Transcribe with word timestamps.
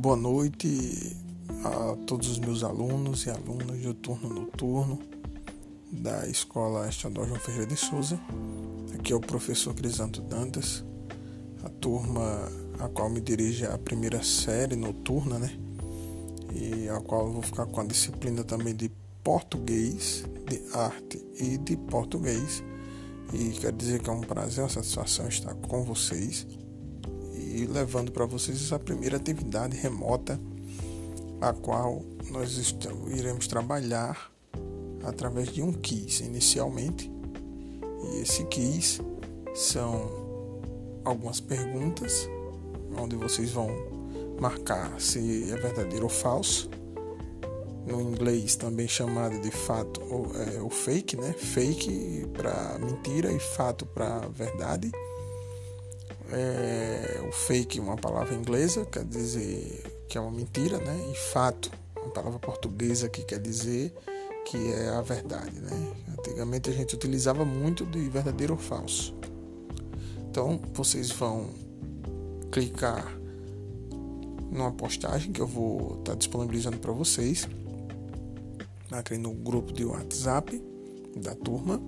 Boa 0.00 0.16
noite 0.16 1.14
a 1.62 1.94
todos 2.06 2.30
os 2.30 2.38
meus 2.38 2.64
alunos 2.64 3.26
e 3.26 3.30
alunas 3.30 3.82
do 3.82 3.92
turno 3.92 4.30
noturno 4.30 4.98
da 5.92 6.26
Escola 6.26 6.88
Estadual 6.88 7.26
João 7.26 7.38
Ferreira 7.38 7.66
de 7.66 7.76
Souza. 7.76 8.18
Aqui 8.94 9.12
é 9.12 9.16
o 9.16 9.20
professor 9.20 9.74
Crisanto 9.74 10.22
Dantas, 10.22 10.82
a 11.62 11.68
turma 11.68 12.50
a 12.78 12.88
qual 12.88 13.10
me 13.10 13.20
dirige 13.20 13.66
a 13.66 13.76
primeira 13.76 14.22
série 14.22 14.74
noturna, 14.74 15.38
né? 15.38 15.52
E 16.54 16.88
a 16.88 16.98
qual 17.02 17.30
vou 17.30 17.42
ficar 17.42 17.66
com 17.66 17.82
a 17.82 17.84
disciplina 17.84 18.42
também 18.42 18.74
de 18.74 18.90
português, 19.22 20.24
de 20.48 20.62
arte 20.78 21.22
e 21.38 21.58
de 21.58 21.76
português. 21.76 22.64
E 23.34 23.50
quero 23.50 23.76
dizer 23.76 24.00
que 24.00 24.08
é 24.08 24.12
um 24.14 24.22
prazer, 24.22 24.64
uma 24.64 24.70
satisfação 24.70 25.28
estar 25.28 25.54
com 25.56 25.84
vocês 25.84 26.46
e 27.50 27.66
levando 27.66 28.12
para 28.12 28.24
vocês 28.24 28.62
essa 28.62 28.78
primeira 28.78 29.16
atividade 29.16 29.76
remota, 29.76 30.40
a 31.40 31.52
qual 31.52 32.02
nós 32.30 32.74
iremos 33.08 33.46
trabalhar 33.46 34.30
através 35.02 35.48
de 35.48 35.62
um 35.62 35.72
quiz 35.72 36.20
inicialmente. 36.20 37.10
E 38.04 38.20
esse 38.20 38.44
quiz 38.44 39.00
são 39.54 41.00
algumas 41.04 41.40
perguntas 41.40 42.28
onde 42.96 43.16
vocês 43.16 43.50
vão 43.50 43.68
marcar 44.40 45.00
se 45.00 45.50
é 45.50 45.56
verdadeiro 45.56 46.04
ou 46.04 46.10
falso. 46.10 46.70
No 47.86 48.00
inglês 48.00 48.56
também 48.56 48.86
chamado 48.86 49.40
de 49.40 49.50
fato 49.50 50.00
ou, 50.10 50.30
é, 50.36 50.60
ou 50.60 50.70
fake, 50.70 51.16
né? 51.16 51.32
Fake 51.32 52.26
para 52.34 52.78
mentira 52.78 53.32
e 53.32 53.40
fato 53.40 53.86
para 53.86 54.20
verdade. 54.28 54.92
É, 56.32 57.20
o 57.28 57.32
fake, 57.32 57.80
uma 57.80 57.96
palavra 57.96 58.34
inglesa, 58.34 58.84
quer 58.84 59.04
dizer 59.04 60.04
que 60.08 60.16
é 60.16 60.20
uma 60.20 60.30
mentira, 60.30 60.78
né? 60.78 61.10
E 61.12 61.16
fato, 61.16 61.70
uma 61.96 62.10
palavra 62.10 62.38
portuguesa 62.38 63.08
que 63.08 63.22
quer 63.22 63.38
dizer 63.38 63.92
que 64.44 64.72
é 64.72 64.88
a 64.88 65.00
verdade, 65.00 65.58
né? 65.60 65.92
Antigamente 66.18 66.70
a 66.70 66.72
gente 66.72 66.94
utilizava 66.94 67.44
muito 67.44 67.84
de 67.86 68.08
verdadeiro 68.08 68.54
ou 68.54 68.58
falso. 68.58 69.14
Então 70.30 70.60
vocês 70.74 71.10
vão 71.10 71.50
clicar 72.50 73.16
numa 74.50 74.72
postagem 74.72 75.32
que 75.32 75.40
eu 75.40 75.46
vou 75.46 75.98
estar 76.00 76.12
tá 76.12 76.14
disponibilizando 76.14 76.78
para 76.78 76.92
vocês 76.92 77.48
aqui 78.90 79.16
no 79.16 79.32
grupo 79.32 79.72
de 79.72 79.84
WhatsApp 79.84 80.60
da 81.16 81.34
turma 81.34 81.80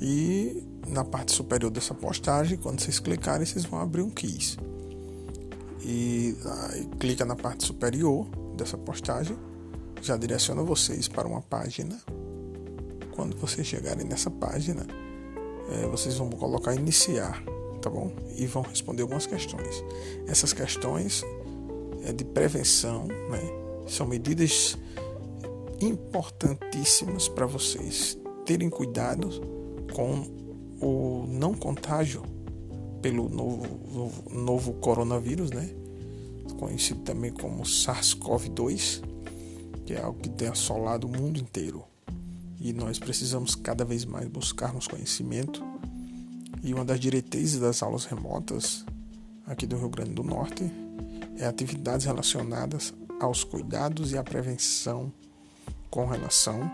e 0.00 0.62
na 0.88 1.04
parte 1.04 1.32
superior 1.32 1.70
dessa 1.70 1.94
postagem, 1.94 2.58
quando 2.58 2.80
vocês 2.80 2.98
clicarem, 2.98 3.46
vocês 3.46 3.64
vão 3.64 3.80
abrir 3.80 4.02
um 4.02 4.10
quiz. 4.10 4.56
E 5.82 6.36
aí, 6.70 6.86
clica 6.98 7.24
na 7.24 7.36
parte 7.36 7.66
superior 7.66 8.26
dessa 8.56 8.78
postagem, 8.78 9.36
já 10.00 10.16
direciona 10.16 10.62
vocês 10.62 11.08
para 11.08 11.26
uma 11.26 11.42
página. 11.42 11.98
Quando 13.14 13.36
vocês 13.36 13.66
chegarem 13.66 14.06
nessa 14.06 14.30
página, 14.30 14.86
é, 15.70 15.86
vocês 15.86 16.16
vão 16.16 16.30
colocar 16.30 16.74
iniciar, 16.74 17.42
tá 17.80 17.88
bom? 17.88 18.12
E 18.36 18.46
vão 18.46 18.62
responder 18.62 19.02
algumas 19.02 19.26
questões. 19.26 19.84
Essas 20.26 20.52
questões 20.52 21.22
é 22.04 22.12
de 22.12 22.24
prevenção, 22.24 23.06
né? 23.06 23.40
São 23.86 24.06
medidas 24.06 24.76
importantíssimas 25.80 27.28
para 27.28 27.46
vocês 27.46 28.18
terem 28.44 28.70
cuidado 28.70 29.28
com 29.94 30.33
o 30.80 31.26
não 31.28 31.54
contágio 31.54 32.22
pelo 33.00 33.28
novo, 33.28 33.66
novo, 33.92 34.24
novo 34.30 34.72
coronavírus, 34.74 35.50
né? 35.50 35.70
conhecido 36.58 37.00
também 37.00 37.32
como 37.32 37.62
SARS-CoV-2, 37.62 39.02
que 39.84 39.92
é 39.92 40.00
algo 40.00 40.18
que 40.20 40.30
tem 40.30 40.48
assolado 40.48 41.06
o 41.06 41.10
mundo 41.10 41.38
inteiro. 41.38 41.84
E 42.58 42.72
nós 42.72 42.98
precisamos 42.98 43.54
cada 43.54 43.84
vez 43.84 44.04
mais 44.04 44.28
buscarmos 44.28 44.86
conhecimento. 44.86 45.62
E 46.62 46.72
uma 46.72 46.84
das 46.84 46.98
diretrizes 46.98 47.60
das 47.60 47.82
aulas 47.82 48.06
remotas 48.06 48.86
aqui 49.46 49.66
do 49.66 49.76
Rio 49.76 49.90
Grande 49.90 50.12
do 50.12 50.22
Norte 50.22 50.64
é 51.36 51.44
atividades 51.44 52.06
relacionadas 52.06 52.94
aos 53.20 53.44
cuidados 53.44 54.12
e 54.12 54.18
à 54.18 54.24
prevenção 54.24 55.12
com 55.90 56.06
relação 56.06 56.70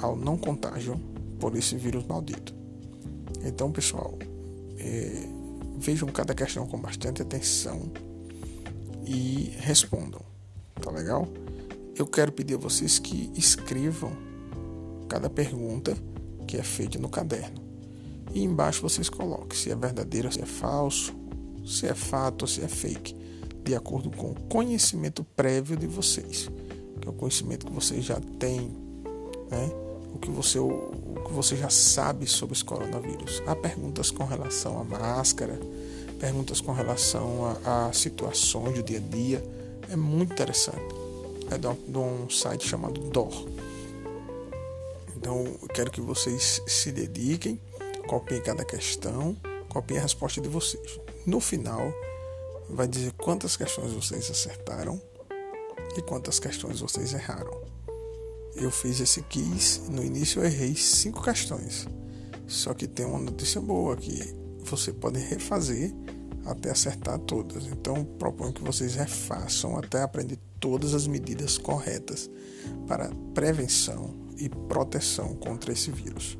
ao 0.00 0.14
não 0.14 0.36
contágio 0.36 1.00
por 1.40 1.56
esse 1.56 1.76
vírus 1.76 2.04
maldito. 2.04 2.57
Então, 3.44 3.70
pessoal, 3.70 4.18
é, 4.78 5.28
vejam 5.78 6.08
cada 6.08 6.34
questão 6.34 6.66
com 6.66 6.78
bastante 6.78 7.22
atenção 7.22 7.90
e 9.06 9.52
respondam, 9.58 10.20
tá 10.80 10.90
legal? 10.90 11.26
Eu 11.96 12.06
quero 12.06 12.30
pedir 12.30 12.54
a 12.54 12.58
vocês 12.58 12.98
que 12.98 13.30
escrevam 13.34 14.12
cada 15.08 15.30
pergunta 15.30 15.96
que 16.46 16.56
é 16.56 16.62
feita 16.62 16.98
no 16.98 17.08
caderno. 17.08 17.60
E 18.34 18.42
embaixo 18.42 18.82
vocês 18.82 19.08
coloquem 19.08 19.58
se 19.58 19.70
é 19.70 19.74
verdadeiro, 19.74 20.30
se 20.30 20.40
é 20.40 20.46
falso, 20.46 21.14
se 21.66 21.86
é 21.86 21.94
fato 21.94 22.42
ou 22.42 22.48
se 22.48 22.62
é 22.62 22.68
fake, 22.68 23.14
de 23.64 23.74
acordo 23.74 24.10
com 24.10 24.30
o 24.30 24.40
conhecimento 24.48 25.24
prévio 25.36 25.76
de 25.76 25.86
vocês, 25.86 26.50
que 27.00 27.08
é 27.08 27.10
o 27.10 27.14
conhecimento 27.14 27.66
que 27.66 27.72
vocês 27.72 28.04
já 28.04 28.20
têm, 28.38 28.72
né? 29.50 29.70
o 30.14 30.18
que 30.18 30.30
você, 30.30 30.58
que 31.28 31.34
você 31.34 31.54
já 31.54 31.68
sabe 31.68 32.26
sobre 32.26 32.54
os 32.54 32.62
coronavírus. 32.62 33.42
Há 33.46 33.54
perguntas 33.54 34.10
com 34.10 34.24
relação 34.24 34.80
à 34.80 34.84
máscara, 34.84 35.60
perguntas 36.18 36.60
com 36.60 36.72
relação 36.72 37.58
a, 37.64 37.88
a 37.88 37.92
situações 37.92 38.74
do 38.74 38.82
dia 38.82 38.98
a 38.98 39.00
dia. 39.00 39.44
É 39.90 39.96
muito 39.96 40.32
interessante. 40.32 40.94
É 41.50 41.58
de 41.58 41.66
um, 41.66 41.74
de 41.74 41.98
um 41.98 42.30
site 42.30 42.66
chamado 42.66 43.00
DOR. 43.00 43.46
Então, 45.16 45.44
eu 45.60 45.68
quero 45.68 45.90
que 45.90 46.00
vocês 46.00 46.62
se 46.66 46.90
dediquem, 46.90 47.60
copiem 48.06 48.40
cada 48.40 48.64
questão, 48.64 49.36
copiem 49.68 49.98
a 49.98 50.02
resposta 50.02 50.40
de 50.40 50.48
vocês. 50.48 50.98
No 51.26 51.40
final, 51.40 51.92
vai 52.70 52.88
dizer 52.88 53.12
quantas 53.12 53.56
questões 53.56 53.92
vocês 53.92 54.30
acertaram 54.30 55.00
e 55.96 56.02
quantas 56.02 56.38
questões 56.38 56.80
vocês 56.80 57.12
erraram 57.12 57.77
eu 58.54 58.70
fiz 58.70 59.00
esse 59.00 59.22
quiz, 59.22 59.82
no 59.88 60.04
início 60.04 60.40
eu 60.40 60.46
errei 60.46 60.74
cinco 60.74 61.22
questões. 61.22 61.86
Só 62.46 62.74
que 62.74 62.86
tem 62.86 63.06
uma 63.06 63.18
notícia 63.18 63.60
boa 63.60 63.96
que 63.96 64.34
você 64.64 64.92
pode 64.92 65.18
refazer 65.20 65.94
até 66.44 66.70
acertar 66.70 67.18
todas. 67.20 67.66
Então 67.66 68.04
proponho 68.18 68.52
que 68.52 68.62
vocês 68.62 68.94
refaçam 68.94 69.76
até 69.76 70.02
aprender 70.02 70.38
todas 70.58 70.94
as 70.94 71.06
medidas 71.06 71.58
corretas 71.58 72.30
para 72.86 73.10
prevenção 73.34 74.14
e 74.36 74.48
proteção 74.48 75.34
contra 75.34 75.72
esse 75.72 75.90
vírus. 75.90 76.38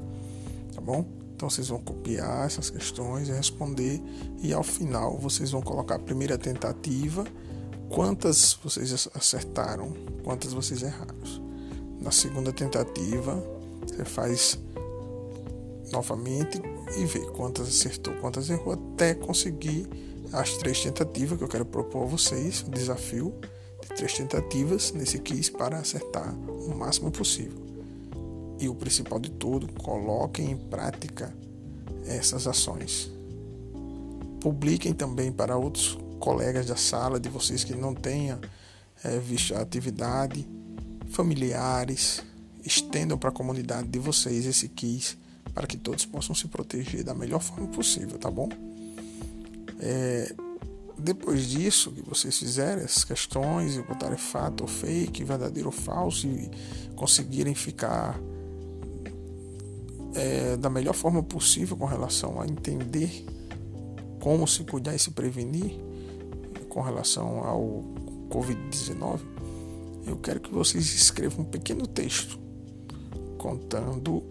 Tá 0.75 0.81
bom? 0.81 1.05
Então 1.35 1.49
vocês 1.49 1.69
vão 1.69 1.79
copiar 1.79 2.47
essas 2.47 2.69
questões 2.71 3.29
e 3.29 3.33
responder 3.33 4.03
e 4.43 4.53
ao 4.53 4.65
final 4.65 5.17
vocês 5.19 5.51
vão 5.51 5.63
colocar 5.63 5.97
a 5.97 6.01
primeira 6.01 6.37
tentativa, 6.37 7.25
quantas 7.89 8.59
vocês 8.65 9.09
acertaram, 9.15 9.95
quantas 10.25 10.53
vocês 10.53 10.83
erraram. 10.83 11.48
Na 12.01 12.11
segunda 12.11 12.53
tentativa, 12.53 13.35
você 13.87 14.05
faz 14.05 14.59
novamente 15.93 16.61
e 16.97 17.05
vê 17.05 17.21
quantas 17.31 17.69
acertou, 17.69 18.15
quantas 18.15 18.51
errou, 18.51 18.75
até 18.75 19.15
conseguir 19.15 19.89
as 20.33 20.57
três 20.59 20.83
tentativas 20.83 21.39
que 21.39 21.45
eu 21.45 21.49
quero 21.49 21.65
propor 21.65 22.05
a 22.05 22.07
vocês, 22.07 22.61
o 22.67 22.71
desafio 22.71 23.35
de 23.83 23.89
três 23.97 24.15
tentativas 24.15 24.93
nesse 24.93 25.19
quiz 25.19 25.49
para 25.49 25.79
acertar 25.79 26.35
o 26.35 26.75
máximo 26.75 27.11
possível. 27.11 27.59
E 28.61 28.69
o 28.69 28.75
principal 28.75 29.19
de 29.19 29.31
tudo, 29.31 29.73
coloquem 29.75 30.51
em 30.51 30.57
prática 30.57 31.35
essas 32.07 32.47
ações. 32.47 33.11
Publiquem 34.41 34.93
também 34.93 35.33
para 35.33 35.57
outros 35.57 35.99
colegas 36.19 36.67
da 36.67 36.77
sala 36.77 37.19
de 37.19 37.29
vocês 37.29 37.65
que 37.65 37.75
não 37.75 37.95
tenham 37.95 38.39
é, 39.05 39.19
visto 39.19 39.55
a 39.55 39.61
atividade 39.61 40.47
familiares, 41.11 42.23
estendam 42.65 43.17
para 43.17 43.31
a 43.31 43.33
comunidade 43.33 43.89
de 43.89 43.99
vocês 43.99 44.47
esse 44.47 44.69
quiz 44.69 45.17
para 45.55 45.67
que 45.67 45.77
todos 45.77 46.05
possam 46.05 46.35
se 46.35 46.47
proteger 46.47 47.03
da 47.03 47.15
melhor 47.15 47.41
forma 47.41 47.67
possível, 47.69 48.19
tá 48.19 48.31
bom? 48.31 48.49
É, 49.81 50.35
depois 50.99 51.49
disso, 51.49 51.93
que 51.93 52.03
vocês 52.03 52.39
fizerem 52.39 52.85
essas 52.85 53.05
questões 53.05 53.77
e 53.77 53.83
botarem 53.83 54.19
fato 54.19 54.63
ou 54.63 54.69
fake, 54.69 55.25
verdadeiro 55.25 55.69
ou 55.69 55.73
falso 55.73 56.27
e 56.27 56.51
conseguirem 56.97 57.55
ficar 57.55 58.21
é, 60.15 60.57
da 60.57 60.69
melhor 60.69 60.95
forma 60.95 61.23
possível 61.23 61.77
com 61.77 61.87
relação 61.87 62.41
a 62.41 62.47
entender 62.47 63.25
como 64.21 64.47
se 64.47 64.65
cuidar 64.65 64.95
e 64.95 64.99
se 64.99 65.13
prevenir 65.13 65.79
com 66.69 66.81
relação 66.81 67.45
ao 67.45 67.85
Covid-19, 68.29 69.21
eu 70.09 70.17
quero 70.17 70.41
que 70.41 70.53
vocês 70.53 70.95
escrevam 70.95 71.45
um 71.45 71.49
pequeno 71.49 71.87
texto 71.87 72.39
contando 73.37 74.23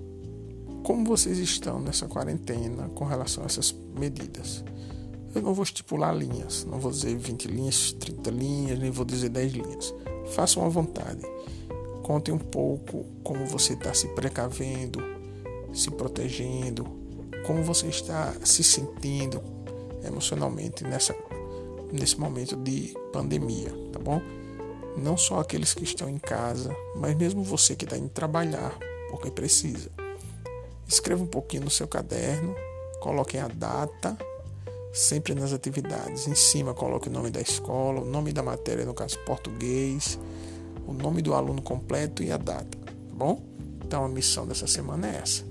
como 0.83 1.05
vocês 1.05 1.37
estão 1.37 1.79
nessa 1.79 2.07
quarentena 2.07 2.89
com 2.89 3.05
relação 3.05 3.43
a 3.43 3.45
essas 3.45 3.75
medidas. 3.97 4.63
Eu 5.35 5.41
não 5.41 5.53
vou 5.53 5.63
estipular 5.63 6.15
linhas, 6.15 6.65
não 6.65 6.79
vou 6.79 6.91
dizer 6.91 7.15
20 7.15 7.47
linhas, 7.47 7.91
30 7.93 8.31
linhas, 8.31 8.79
nem 8.79 8.89
vou 8.89 9.05
dizer 9.05 9.29
10 9.29 9.53
linhas. 9.53 9.93
Façam 10.33 10.65
à 10.65 10.69
vontade. 10.69 11.21
Conte 12.01 12.31
um 12.31 12.37
pouco 12.37 13.05
como 13.23 13.45
você 13.45 13.73
está 13.73 13.93
se 13.93 14.07
precavendo, 14.09 14.99
se 15.73 15.91
protegendo, 15.91 16.85
como 17.45 17.61
você 17.63 17.87
está 17.87 18.33
se 18.43 18.63
sentindo 18.63 19.41
emocionalmente 20.05 20.83
nessa, 20.83 21.13
nesse 21.91 22.19
momento 22.19 22.55
de 22.55 22.93
pandemia, 23.11 23.71
tá 23.91 23.99
bom? 23.99 24.21
Não 24.97 25.15
só 25.15 25.39
aqueles 25.39 25.73
que 25.73 25.83
estão 25.83 26.09
em 26.09 26.17
casa, 26.17 26.75
mas 26.95 27.15
mesmo 27.15 27.43
você 27.43 27.75
que 27.75 27.85
está 27.85 27.95
indo 27.95 28.09
trabalhar, 28.09 28.75
porque 29.11 29.29
precisa. 29.29 29.91
Escreva 30.87 31.23
um 31.23 31.27
pouquinho 31.27 31.65
no 31.65 31.69
seu 31.69 31.87
caderno, 31.87 32.55
coloque 32.99 33.37
a 33.37 33.47
data, 33.47 34.17
sempre 34.91 35.35
nas 35.35 35.53
atividades. 35.53 36.27
Em 36.27 36.33
cima 36.33 36.73
coloque 36.73 37.09
o 37.09 37.11
nome 37.11 37.29
da 37.29 37.39
escola, 37.39 38.01
o 38.01 38.05
nome 38.05 38.33
da 38.33 38.41
matéria, 38.41 38.85
no 38.85 38.93
caso 38.93 39.19
português, 39.19 40.17
o 40.87 40.93
nome 40.93 41.21
do 41.21 41.33
aluno 41.35 41.61
completo 41.61 42.23
e 42.23 42.31
a 42.31 42.37
data, 42.37 42.77
tá 42.77 43.13
bom? 43.13 43.43
Então 43.85 44.03
a 44.03 44.09
missão 44.09 44.47
dessa 44.47 44.65
semana 44.65 45.07
é 45.07 45.17
essa. 45.17 45.45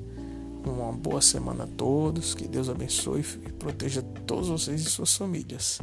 Uma 0.65 0.91
boa 0.91 1.23
semana 1.23 1.63
a 1.63 1.67
todos, 1.69 2.35
que 2.35 2.49
Deus 2.49 2.69
abençoe 2.69 3.21
e 3.47 3.53
proteja 3.53 4.03
todos 4.27 4.49
vocês 4.49 4.81
e 4.81 4.91
suas 4.91 5.15
famílias. 5.15 5.79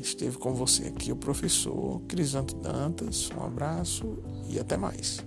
Esteve 0.00 0.38
com 0.38 0.54
você 0.54 0.84
aqui 0.84 1.10
o 1.10 1.16
professor 1.16 2.00
Crisanto 2.08 2.54
Dantas. 2.56 3.30
Um 3.36 3.44
abraço 3.44 4.18
e 4.48 4.58
até 4.58 4.76
mais. 4.76 5.24